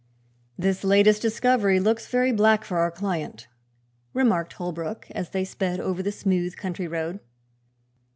"This 0.57 0.83
latest 0.83 1.21
discovery 1.21 1.79
looks 1.79 2.07
very 2.07 2.31
black 2.31 2.65
for 2.65 2.79
our 2.79 2.89
client," 2.89 3.47
remarked 4.15 4.53
Holbrook, 4.53 5.05
as 5.11 5.29
they 5.29 5.45
sped 5.45 5.79
over 5.79 6.01
the 6.01 6.11
smooth 6.11 6.55
country 6.55 6.87
road. 6.87 7.19